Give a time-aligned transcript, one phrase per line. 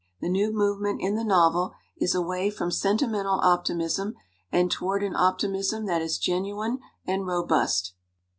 [0.19, 4.15] The new movement in the novel is away from sentimental optimism
[4.51, 7.93] and toward an optimism that is genuine and robust."